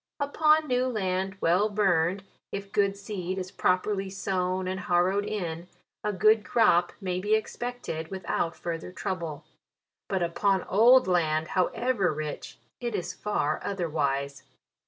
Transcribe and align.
Upon 0.19 0.67
new 0.67 0.87
land, 0.87 1.33
JULY. 1.33 1.39
155 1.41 1.41
well 1.43 1.69
burned, 1.69 2.23
if 2.51 2.71
good 2.71 2.97
seed 2.97 3.37
is 3.37 3.51
properly 3.51 4.09
sown 4.09 4.67
and 4.67 4.79
harrowed 4.79 5.25
in, 5.25 5.67
a 6.03 6.11
good 6.11 6.43
crop 6.43 6.91
may 6.99 7.19
be 7.19 7.35
expect 7.35 7.87
ed 7.87 8.07
without 8.07 8.55
further 8.55 8.91
trouble. 8.91 9.45
But 10.09 10.23
upon 10.23 10.63
old 10.63 11.05
land, 11.07 11.49
however 11.49 12.11
rich, 12.11 12.57
it 12.79 12.95
is 12.95 13.13
far 13.13 13.59
otherwise. 13.63 14.41